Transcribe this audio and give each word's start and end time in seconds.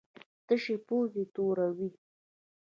تشې 0.45 0.75
پوزې 0.87 1.23
توروي. 1.33 1.89